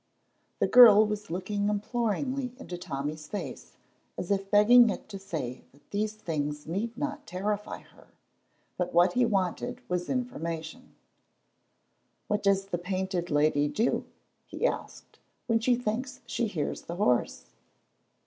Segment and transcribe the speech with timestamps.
[0.57, 3.77] The girl was looking imploringly into Tommy's face
[4.17, 8.07] as if begging it to say that these things need not terrify her,
[8.77, 10.95] but what he wanted was information.
[12.27, 14.05] "What does the Painted Lady do,"
[14.47, 17.51] he asked, "when she thinks she hears the horse?"